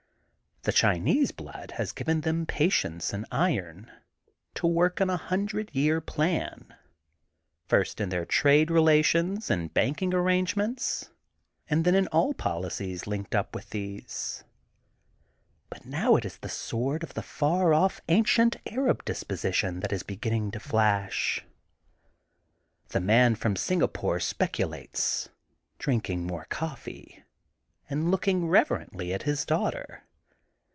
The 0.63 0.71
Chinese 0.71 1.31
blood 1.31 1.71
has 1.77 1.91
given 1.91 2.21
them 2.21 2.45
patience 2.45 3.13
and 3.13 3.25
iron, 3.31 3.91
to 4.53 4.67
work 4.67 5.01
on 5.01 5.09
a 5.09 5.17
hundred 5.17 5.73
year 5.73 5.99
plan, 5.99 6.75
first 7.65 7.99
in 7.99 8.09
their 8.09 8.25
trade 8.27 8.69
relations 8.69 9.49
and 9.49 9.73
banking 9.73 10.13
arrange 10.13 10.55
ments, 10.55 11.09
and 11.67 11.83
then 11.83 11.95
in 11.95 12.05
all 12.09 12.35
policies 12.35 13.07
linked 13.07 13.33
up 13.33 13.55
with 13.55 13.71
these. 13.71 14.43
But 15.71 15.83
now 15.87 16.15
it 16.15 16.25
is 16.25 16.37
the 16.37 16.47
sword 16.47 17.01
of 17.01 17.15
the 17.15 17.23
far 17.23 17.73
off 17.73 17.99
ancient 18.07 18.55
Arab 18.67 19.03
disposition 19.03 19.79
that 19.79 19.91
is 19.91 20.03
beginning 20.03 20.51
to 20.51 20.59
flash. 20.59 21.43
The 22.89 22.99
Man 23.01 23.33
from 23.33 23.55
Singapore 23.55 24.19
speculates, 24.19 25.27
drink 25.79 26.07
ing 26.11 26.27
more 26.27 26.45
coffee, 26.51 27.23
and 27.89 28.11
looking 28.11 28.45
reverently 28.47 29.11
at 29.11 29.23
his 29.23 29.43
daughter. 29.43 30.03